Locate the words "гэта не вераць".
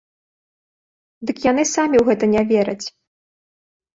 2.09-2.85